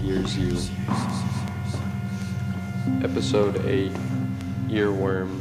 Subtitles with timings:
[0.00, 0.56] hears you.
[3.04, 3.92] Episode 8
[4.68, 5.40] Earworm.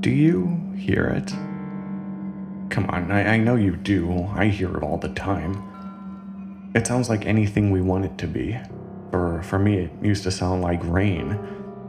[0.00, 1.53] Do you hear it?
[2.74, 4.28] Come on, I, I know you do.
[4.34, 6.72] I hear it all the time.
[6.74, 8.58] It sounds like anything we want it to be.
[9.12, 11.38] For, for me, it used to sound like rain.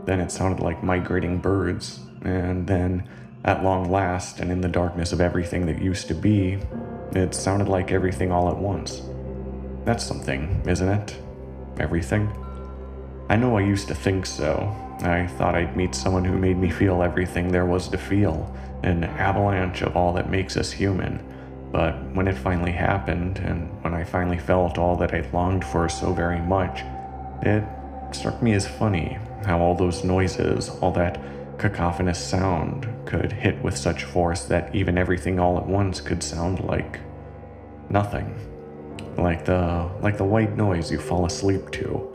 [0.06, 2.02] Then it sounded like migrating birds.
[2.22, 3.10] And then,
[3.44, 6.60] at long last, and in the darkness of everything that used to be,
[7.14, 9.02] it sounded like everything all at once.
[9.86, 11.16] That's something, isn't it?
[11.80, 12.32] Everything?
[13.28, 16.70] I know I used to think so, I thought I'd meet someone who made me
[16.70, 21.20] feel everything there was to feel, an avalanche of all that makes us human.
[21.72, 25.90] But when it finally happened, and when I finally felt all that I longed for
[25.90, 26.82] so very much,
[27.42, 27.64] it
[28.12, 31.20] struck me as funny how all those noises, all that
[31.58, 36.64] cacophonous sound, could hit with such force that even everything all at once could sound
[36.64, 37.00] like
[37.90, 38.34] nothing.
[39.18, 42.15] Like the like the white noise you fall asleep to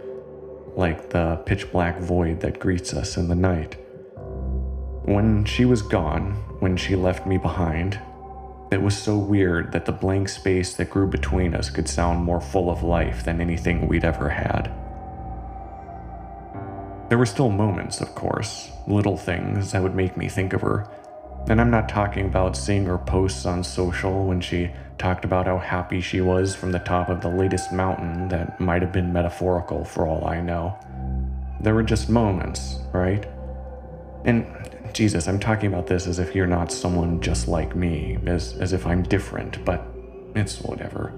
[0.80, 3.74] like the pitch black void that greets us in the night.
[5.04, 8.00] When she was gone, when she left me behind,
[8.72, 12.40] it was so weird that the blank space that grew between us could sound more
[12.40, 14.72] full of life than anything we'd ever had.
[17.10, 20.88] There were still moments, of course, little things that would make me think of her.
[21.48, 25.58] And I'm not talking about seeing her posts on social when she talked about how
[25.58, 29.84] happy she was from the top of the latest mountain that might have been metaphorical
[29.84, 30.78] for all I know.
[31.60, 33.26] There were just moments, right?
[34.25, 34.47] And
[34.92, 38.72] Jesus, I'm talking about this as if you're not someone just like me, as, as
[38.72, 39.87] if I'm different, but
[40.34, 41.09] it's whatever.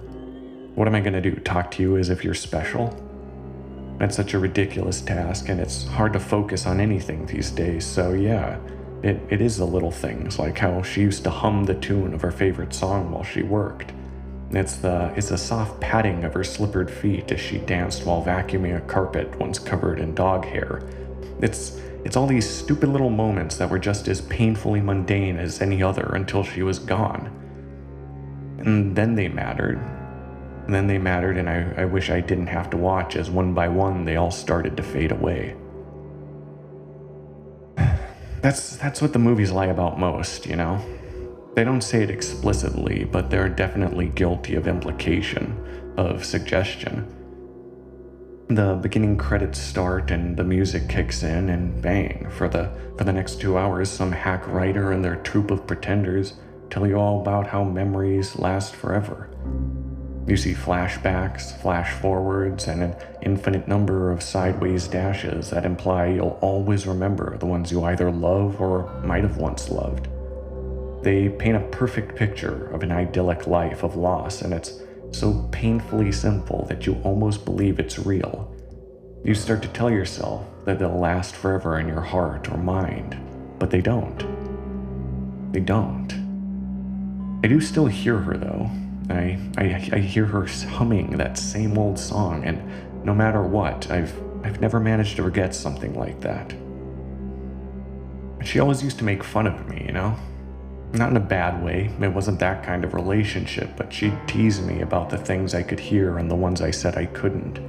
[0.74, 1.34] What am I gonna do?
[1.36, 2.96] Talk to you as if you're special?
[3.98, 8.12] That's such a ridiculous task, and it's hard to focus on anything these days, so
[8.12, 8.58] yeah.
[9.02, 12.22] It, it is the little things, like how she used to hum the tune of
[12.22, 13.92] her favorite song while she worked.
[14.52, 18.76] It's the, it's the soft padding of her slippered feet as she danced while vacuuming
[18.76, 20.82] a carpet once covered in dog hair.
[21.40, 25.82] It's, it's all these stupid little moments that were just as painfully mundane as any
[25.82, 27.30] other until she was gone.
[28.58, 29.78] And then they mattered.
[30.66, 33.52] And then they mattered, and I, I wish I didn't have to watch as one
[33.52, 35.56] by one they all started to fade away.
[38.42, 40.84] That's that's what the movies lie about most, you know.
[41.54, 45.56] They don't say it explicitly, but they're definitely guilty of implication,
[45.96, 47.06] of suggestion.
[48.48, 53.12] The beginning credits start and the music kicks in and bang, for the for the
[53.12, 56.34] next 2 hours some hack writer and their troupe of pretenders
[56.68, 59.30] tell you all about how memories last forever.
[60.26, 66.38] You see flashbacks, flash forwards, and an infinite number of sideways dashes that imply you'll
[66.40, 70.08] always remember the ones you either love or might have once loved.
[71.02, 76.12] They paint a perfect picture of an idyllic life of loss, and it's so painfully
[76.12, 78.54] simple that you almost believe it's real.
[79.24, 83.18] You start to tell yourself that they'll last forever in your heart or mind,
[83.58, 85.52] but they don't.
[85.52, 86.12] They don't.
[87.44, 88.70] I do still hear her, though,
[89.12, 94.12] I, I, I hear her humming that same old song, and no matter what, I've,
[94.44, 96.54] I've never managed to forget something like that.
[98.44, 100.16] She always used to make fun of me, you know?
[100.92, 104.82] Not in a bad way, it wasn't that kind of relationship, but she'd tease me
[104.82, 107.60] about the things I could hear and the ones I said I couldn't.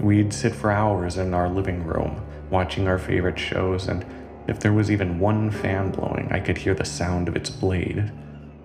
[0.00, 4.04] We'd sit for hours in our living room, watching our favorite shows, and
[4.48, 8.10] if there was even one fan blowing, I could hear the sound of its blade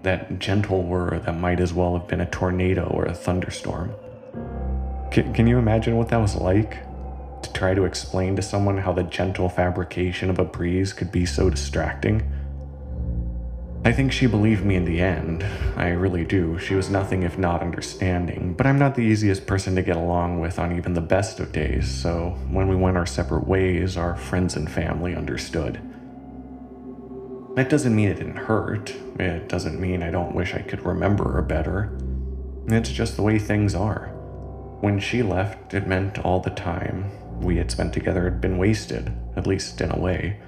[0.04, 3.94] that gentle whir that might as well have been a tornado or a thunderstorm.
[5.12, 6.84] Can, can you imagine what that was like?
[7.44, 11.26] To try to explain to someone how the gentle fabrication of a breeze could be
[11.26, 12.30] so distracting?
[13.86, 15.44] I think she believed me in the end.
[15.76, 16.58] I really do.
[16.58, 20.40] She was nothing if not understanding, but I'm not the easiest person to get along
[20.40, 24.16] with on even the best of days, so when we went our separate ways, our
[24.16, 25.82] friends and family understood.
[27.56, 28.96] That doesn't mean it didn't hurt.
[29.20, 31.96] It doesn't mean I don't wish I could remember her better.
[32.68, 34.08] It's just the way things are.
[34.82, 37.12] When she left, it meant all the time
[37.42, 40.40] we had spent together had been wasted, at least in a way.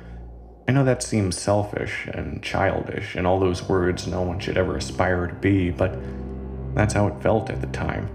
[0.67, 4.75] I know that seems selfish and childish, and all those words no one should ever
[4.75, 5.95] aspire to be, but
[6.73, 8.09] that's how it felt at the time.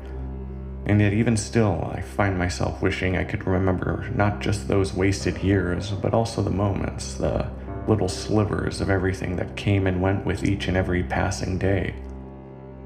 [0.87, 5.39] And yet, even still, I find myself wishing I could remember not just those wasted
[5.39, 7.47] years, but also the moments, the
[7.89, 11.95] little slivers of everything that came and went with each and every passing day.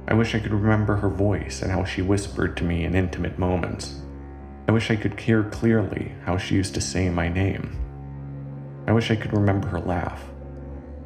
[0.07, 3.39] I wish I could remember her voice and how she whispered to me in intimate
[3.39, 4.01] moments.
[4.69, 7.77] I wish I could hear clearly how she used to say my name.
[8.87, 10.23] I wish I could remember her laugh.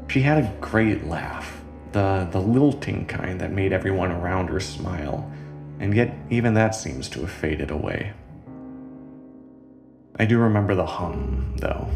[0.08, 1.62] She had a great laugh,
[1.92, 5.30] the, the lilting kind that made everyone around her smile,
[5.78, 8.12] and yet even that seems to have faded away.
[10.18, 11.88] I do remember the hum, though.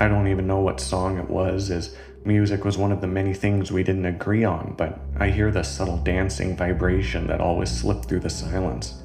[0.00, 3.32] I don't even know what song it was, as music was one of the many
[3.32, 8.06] things we didn't agree on, but I hear the subtle dancing vibration that always slipped
[8.06, 9.02] through the silence.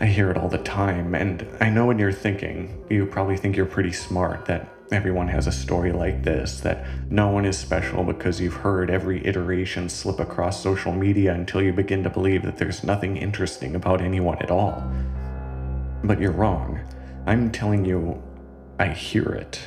[0.00, 2.84] I hear it all the time, and I know what you're thinking.
[2.88, 7.28] You probably think you're pretty smart, that everyone has a story like this, that no
[7.28, 12.02] one is special because you've heard every iteration slip across social media until you begin
[12.02, 14.82] to believe that there's nothing interesting about anyone at all.
[16.04, 16.80] But you're wrong.
[17.26, 18.22] I'm telling you,
[18.78, 19.60] I hear it.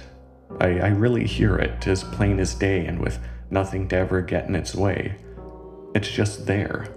[0.59, 3.19] I, I really hear it as plain as day and with
[3.49, 5.15] nothing to ever get in its way.
[5.93, 6.87] It's just there.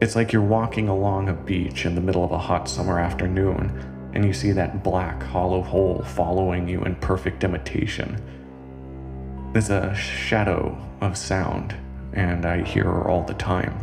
[0.00, 3.92] It's like you're walking along a beach in the middle of a hot summer afternoon
[4.14, 8.20] and you see that black hollow hole following you in perfect imitation.
[9.52, 11.74] There's a shadow of sound,
[12.12, 13.74] and I hear her all the time.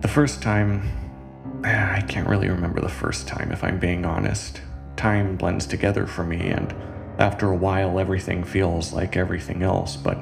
[0.00, 0.82] The first time,
[1.64, 4.60] I can't really remember the first time if I'm being honest.
[4.98, 6.74] Time blends together for me, and
[7.20, 10.18] after a while, everything feels like everything else, but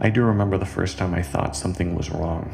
[0.00, 2.50] I do remember the first time I thought something was wrong.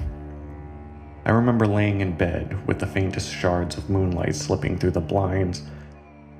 [1.25, 5.63] I remember laying in bed with the faintest shards of moonlight slipping through the blinds,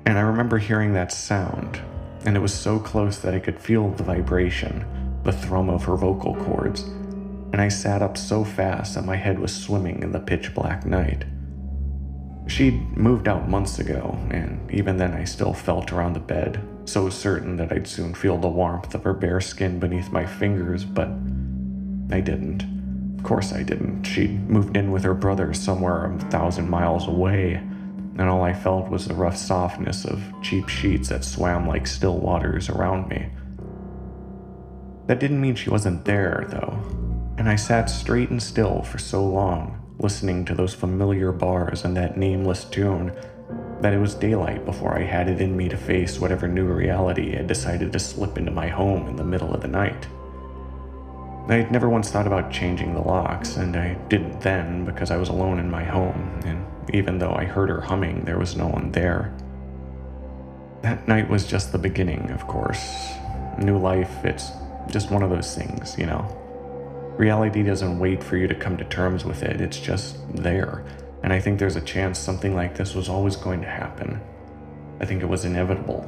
[0.05, 1.79] and I remember hearing that sound,
[2.25, 4.85] and it was so close that I could feel the vibration,
[5.23, 6.81] the thrum of her vocal cords,
[7.53, 10.85] and I sat up so fast that my head was swimming in the pitch black
[10.85, 11.23] night.
[12.47, 17.09] She'd moved out months ago, and even then I still felt around the bed, so
[17.09, 21.09] certain that I'd soon feel the warmth of her bare skin beneath my fingers, but
[22.11, 22.63] I didn't
[23.17, 24.03] Of course I didn't.
[24.03, 28.89] She'd moved in with her brother somewhere a thousand miles away, and all I felt
[28.89, 33.29] was the rough softness of cheap sheets that swam like still waters around me.
[35.07, 36.79] That didn't mean she wasn't there, though,
[37.37, 41.95] and I sat straight and still for so long, listening to those familiar bars and
[41.97, 43.13] that nameless tune,
[43.81, 47.35] that it was daylight before I had it in me to face whatever new reality
[47.35, 50.07] had decided to slip into my home in the middle of the night.
[51.47, 55.17] I had never once thought about changing the locks, and I didn't then because I
[55.17, 58.67] was alone in my home, and even though I heard her humming, there was no
[58.67, 59.31] one there.
[60.81, 63.11] That night was just the beginning, of course.
[63.59, 64.51] New life, it's
[64.89, 66.44] just one of those things, you know.
[67.17, 70.83] Reality doesn't wait for you to come to terms with it, it's just there.
[71.23, 74.21] And I think there's a chance something like this was always going to happen.
[74.99, 76.01] I think it was inevitable.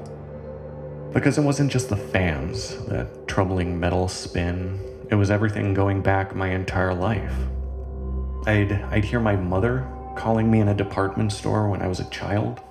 [1.13, 6.35] Because it wasn't just the fans, that troubling metal spin, it was everything going back
[6.35, 7.33] my entire life.
[8.45, 9.87] I'd, I'd hear my mother
[10.17, 12.61] calling me in a department store when I was a child,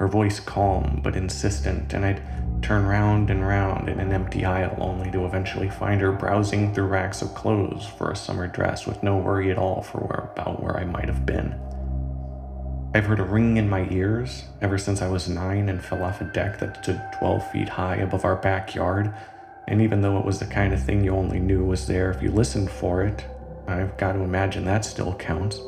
[0.00, 2.22] her voice calm but insistent, and I'd
[2.62, 6.86] turn round and round in an empty aisle only to eventually find her browsing through
[6.86, 10.62] racks of clothes for a summer dress with no worry at all for where, about
[10.62, 11.54] where I might have been.
[12.94, 16.22] I've heard a ringing in my ears ever since I was nine and fell off
[16.22, 19.14] a deck that stood 12 feet high above our backyard
[19.68, 22.22] and even though it was the kind of thing you only knew was there if
[22.22, 23.24] you listened for it,
[23.68, 25.58] I've got to imagine that still counts.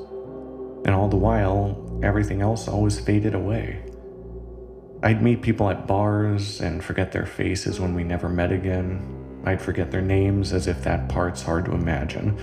[0.84, 3.91] And all the while, everything else always faded away.
[5.04, 9.40] I'd meet people at bars and forget their faces when we never met again.
[9.44, 12.38] I'd forget their names as if that part's hard to imagine.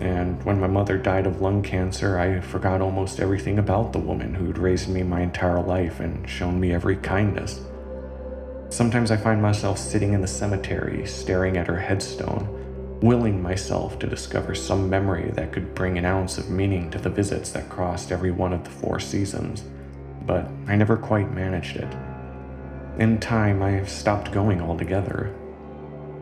[0.00, 4.34] And when my mother died of lung cancer, I forgot almost everything about the woman
[4.34, 7.60] who'd raised me my entire life and shown me every kindness.
[8.68, 14.08] Sometimes I find myself sitting in the cemetery, staring at her headstone, willing myself to
[14.08, 18.10] discover some memory that could bring an ounce of meaning to the visits that crossed
[18.10, 19.62] every one of the four seasons,
[20.26, 21.92] but I never quite managed it.
[22.98, 25.34] In time, I stopped going altogether.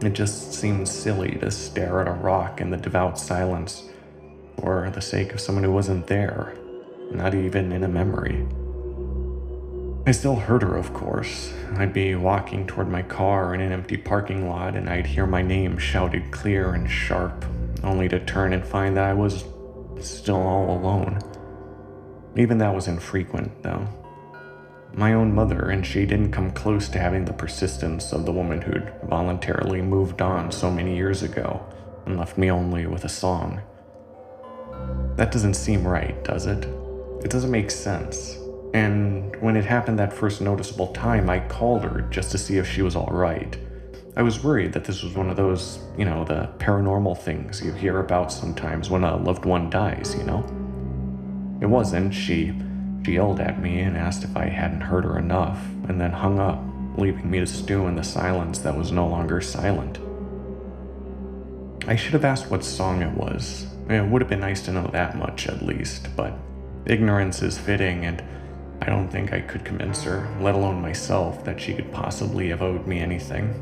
[0.03, 3.91] It just seemed silly to stare at a rock in the devout silence
[4.61, 6.55] for the sake of someone who wasn't there,
[7.11, 8.47] not even in a memory.
[10.07, 11.53] I still heard her, of course.
[11.77, 15.43] I'd be walking toward my car in an empty parking lot and I'd hear my
[15.43, 17.45] name shouted clear and sharp,
[17.85, 19.45] only to turn and find that I was
[20.01, 21.19] still all alone.
[22.37, 23.89] Even that was infrequent, though.
[24.93, 28.61] My own mother, and she didn't come close to having the persistence of the woman
[28.61, 31.65] who'd voluntarily moved on so many years ago
[32.07, 33.61] and left me only with a song.
[35.17, 36.65] That doesn't seem right, does it?
[37.23, 38.37] It doesn't make sense.
[38.73, 42.69] And when it happened that first noticeable time, I called her just to see if
[42.69, 43.59] she was alright.
[44.17, 47.73] I was worried that this was one of those, you know, the paranormal things you
[47.73, 50.45] hear about sometimes when a loved one dies, you know?
[51.61, 52.15] It wasn't.
[52.15, 52.55] She,
[53.05, 56.39] she yelled at me and asked if I hadn't heard her enough, and then hung
[56.39, 56.63] up,
[56.97, 59.99] leaving me to stew in the silence that was no longer silent.
[61.87, 63.67] I should have asked what song it was.
[63.89, 66.37] It would have been nice to know that much, at least, but
[66.87, 68.23] ignorance is fitting, and
[68.83, 72.63] I don't think I could convince her, let alone myself, that she could possibly have
[72.63, 73.55] owed me anything.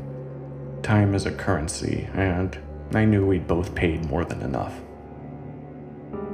[0.83, 2.57] Time is a currency, and
[2.93, 4.73] I knew we'd both paid more than enough.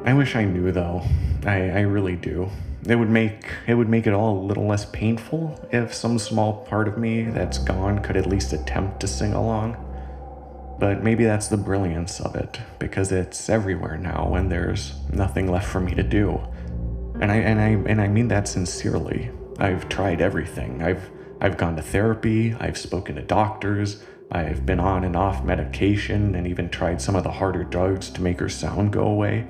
[0.05, 1.01] I wish I knew though.
[1.45, 2.49] I, I really do.
[2.87, 6.63] It would make it would make it all a little less painful if some small
[6.65, 9.75] part of me that's gone could at least attempt to sing along.
[10.79, 15.67] But maybe that's the brilliance of it, because it's everywhere now and there's nothing left
[15.67, 16.39] for me to do.
[17.19, 19.31] And I and I and I mean that sincerely.
[19.57, 20.83] I've tried everything.
[20.83, 21.09] I've
[21.41, 26.45] I've gone to therapy, I've spoken to doctors, I've been on and off medication and
[26.45, 29.47] even tried some of the harder drugs to make her sound go away.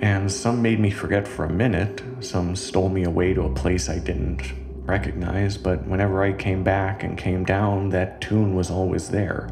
[0.00, 3.88] And some made me forget for a minute, some stole me away to a place
[3.88, 4.52] I didn't
[4.84, 9.48] recognize, but whenever I came back and came down, that tune was always there.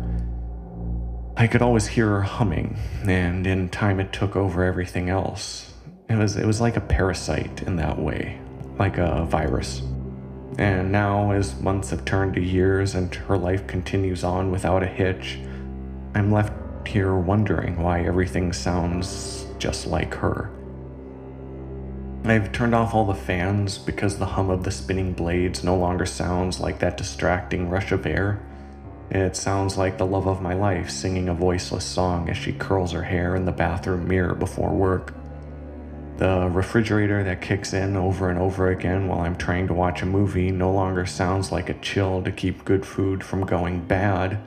[1.36, 5.74] I could always hear her humming, and in time it took over everything else.
[6.08, 8.40] It was it was like a parasite in that way,
[8.78, 9.82] like a virus.
[10.58, 14.86] And now, as months have turned to years and her life continues on without a
[14.86, 15.38] hitch,
[16.14, 16.54] I'm left
[16.88, 20.50] here wondering why everything sounds just like her.
[22.24, 26.06] I've turned off all the fans because the hum of the spinning blades no longer
[26.06, 28.40] sounds like that distracting rush of air.
[29.10, 32.90] It sounds like the love of my life singing a voiceless song as she curls
[32.90, 35.14] her hair in the bathroom mirror before work.
[36.16, 40.06] The refrigerator that kicks in over and over again while I'm trying to watch a
[40.06, 44.40] movie no longer sounds like a chill to keep good food from going bad.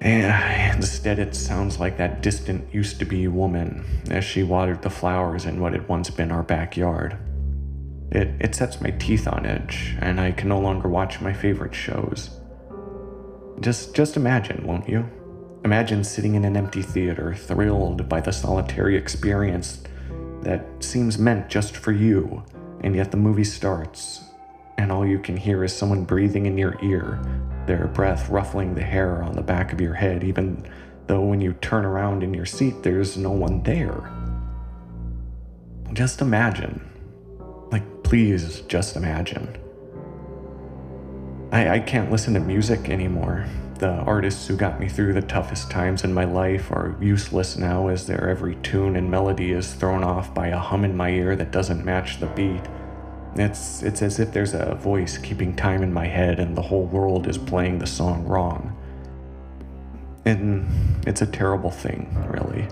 [0.00, 4.90] And instead, it sounds like that distant used to be woman as she watered the
[4.90, 7.18] flowers in what had once been our backyard.
[8.10, 11.74] It, it sets my teeth on edge, and I can no longer watch my favorite
[11.74, 12.38] shows.
[13.60, 15.08] Just, just imagine, won't you?
[15.64, 19.82] Imagine sitting in an empty theater, thrilled by the solitary experience
[20.42, 22.44] that seems meant just for you,
[22.82, 24.22] and yet the movie starts,
[24.78, 27.18] and all you can hear is someone breathing in your ear,
[27.66, 30.66] their breath ruffling the hair on the back of your head, even
[31.06, 34.10] though when you turn around in your seat, there's no one there.
[35.92, 36.80] Just imagine.
[37.70, 39.56] Like, please just imagine.
[41.52, 43.46] I, I can't listen to music anymore.
[43.78, 47.88] The artists who got me through the toughest times in my life are useless now
[47.88, 51.36] as their every tune and melody is thrown off by a hum in my ear
[51.36, 52.62] that doesn't match the beat.
[53.38, 56.84] It's, it's as if there's a voice keeping time in my head and the whole
[56.84, 58.74] world is playing the song wrong.
[60.24, 60.66] And
[61.06, 62.66] it's a terrible thing, really.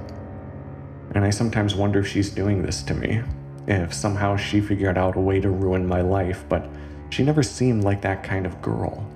[1.14, 3.22] And I sometimes wonder if she's doing this to me.
[3.66, 6.68] If somehow she figured out a way to ruin my life, but
[7.10, 9.08] she never seemed like that kind of girl.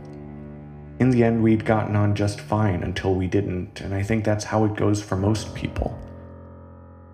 [1.01, 4.45] In the end, we'd gotten on just fine until we didn't, and I think that's
[4.45, 5.99] how it goes for most people.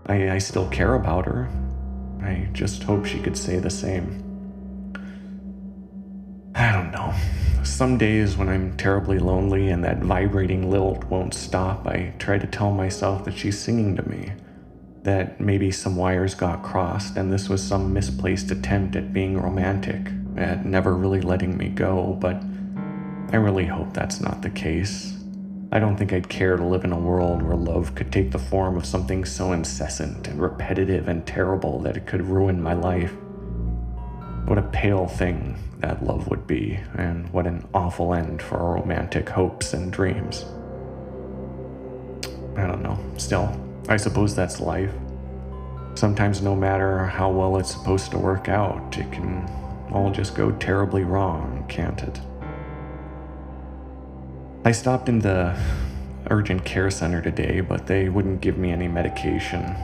[0.06, 1.50] I, I still care about her.
[2.22, 4.23] I just hope she could say the same.
[6.54, 7.12] I don't know.
[7.64, 12.46] Some days when I'm terribly lonely and that vibrating lilt won't stop, I try to
[12.46, 14.32] tell myself that she's singing to me.
[15.02, 20.12] That maybe some wires got crossed and this was some misplaced attempt at being romantic,
[20.36, 22.40] at never really letting me go, but
[23.32, 25.18] I really hope that's not the case.
[25.72, 28.38] I don't think I'd care to live in a world where love could take the
[28.38, 33.12] form of something so incessant and repetitive and terrible that it could ruin my life.
[34.46, 38.74] What a pale thing that love would be, and what an awful end for our
[38.74, 40.44] romantic hopes and dreams.
[42.56, 42.98] I don't know.
[43.16, 43.58] Still,
[43.88, 44.92] I suppose that's life.
[45.94, 49.48] Sometimes, no matter how well it's supposed to work out, it can
[49.90, 52.20] all just go terribly wrong, can't it?
[54.66, 55.58] I stopped in the
[56.30, 59.74] urgent care center today, but they wouldn't give me any medication.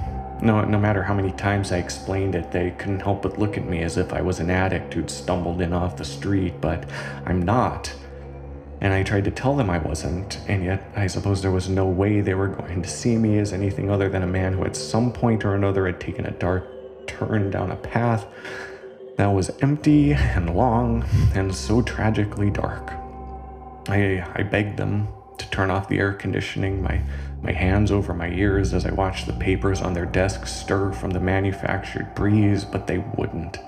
[0.42, 3.66] No, no matter how many times I explained it, they couldn't help but look at
[3.66, 6.88] me as if I was an addict who'd stumbled in off the street, but
[7.26, 7.92] I'm not.
[8.80, 11.87] And I tried to tell them I wasn't, and yet I suppose there was no
[11.87, 14.76] way they were going to see me as anything other than a man who at
[14.76, 16.66] some point or another had taken a dark
[17.06, 18.26] turn down a path
[19.18, 21.04] that was empty and long
[21.35, 22.90] and so tragically dark.
[23.88, 25.09] I, I begged them
[25.40, 27.02] to turn off the air conditioning, my,
[27.42, 31.11] my hands over my ears as I watched the papers on their desks stir from
[31.11, 33.59] the manufactured breeze, but they wouldn't.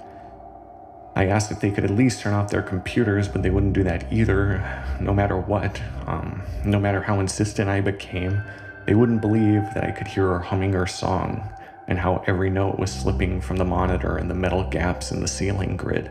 [1.14, 3.82] I asked if they could at least turn off their computers, but they wouldn't do
[3.84, 4.62] that either,
[5.00, 5.80] no matter what.
[6.06, 8.42] Um, no matter how insistent I became,
[8.86, 11.48] they wouldn't believe that I could hear her humming her song
[11.88, 15.28] and how every note was slipping from the monitor and the metal gaps in the
[15.28, 16.10] ceiling grid.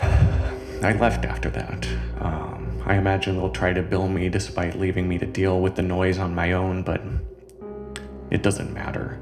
[0.00, 1.88] I left after that.
[2.20, 5.82] Um, I imagine they'll try to bill me despite leaving me to deal with the
[5.82, 7.02] noise on my own, but
[8.30, 9.18] it doesn't matter.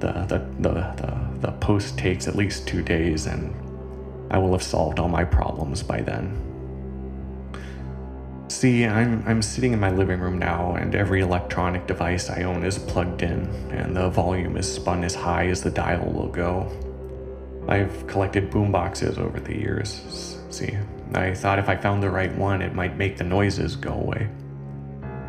[0.00, 3.54] The, the, the, the, the post takes at least two days, and
[4.32, 6.40] I will have solved all my problems by then.
[8.48, 12.64] See, I'm, I'm sitting in my living room now, and every electronic device I own
[12.64, 16.68] is plugged in, and the volume is spun as high as the dial will go.
[17.68, 20.38] I've collected boomboxes over the years.
[20.50, 20.76] See,
[21.14, 24.28] I thought if I found the right one, it might make the noises go away.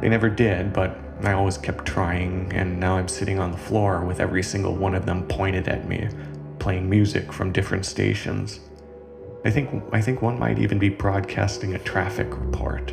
[0.02, 4.04] They never did, but I always kept trying, and now I'm sitting on the floor
[4.04, 6.10] with every single one of them pointed at me,
[6.60, 8.60] playing music from different stations.
[9.46, 12.92] I think I think one might even be broadcasting a traffic report.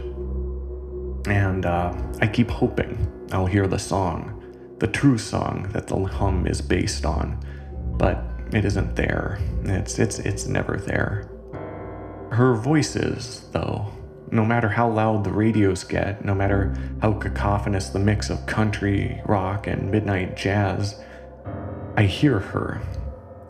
[1.27, 2.97] And uh, I keep hoping
[3.33, 7.39] I'll hear the song, the true song that the hum is based on,
[7.99, 9.39] but it isn't there.
[9.65, 11.29] It's it's it's never there.
[12.31, 13.93] Her voice is, though.
[14.31, 19.21] No matter how loud the radios get, no matter how cacophonous the mix of country,
[19.27, 20.99] rock, and midnight jazz,
[21.97, 22.81] I hear her.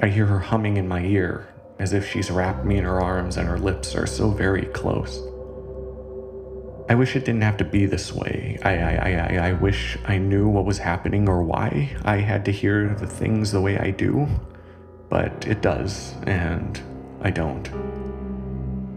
[0.01, 1.47] I hear her humming in my ear,
[1.79, 5.21] as if she's wrapped me in her arms and her lips are so very close.
[6.89, 8.59] I wish it didn't have to be this way.
[8.63, 12.53] I, I, I, I wish I knew what was happening or why I had to
[12.53, 14.29] hear the things the way I do,
[15.12, 16.81] but it does, and
[17.21, 17.69] I don't.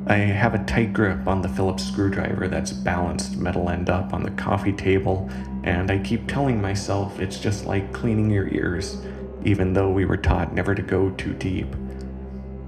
[0.08, 4.24] I have a tight grip on the Phillips screwdriver that's balanced metal end up on
[4.24, 5.30] the coffee table,
[5.66, 9.06] and I keep telling myself it's just like cleaning your ears,
[9.44, 11.68] even though we were taught never to go too deep.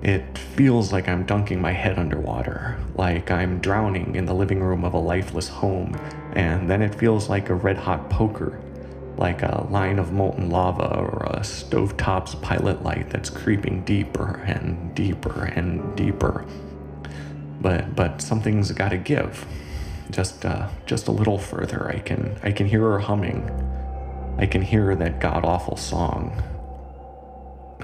[0.02, 4.84] It feels like I'm dunking my head underwater, like I'm drowning in the living room
[4.84, 5.98] of a lifeless home,
[6.34, 8.60] and then it feels like a red hot poker,
[9.18, 14.94] like a line of molten lava or a stovetop's pilot light that's creeping deeper and
[14.96, 16.46] deeper and deeper
[17.62, 19.46] but but something's got to give.
[20.10, 23.50] Just uh, just a little further, I can I can hear her humming.
[24.38, 26.44] I can hear that god awful song.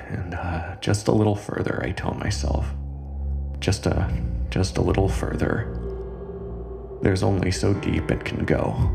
[0.09, 2.67] And uh, just a little further, I tell myself.
[3.59, 4.11] Just a
[4.49, 5.79] just a little further.
[7.01, 8.91] There's only so deep it can go.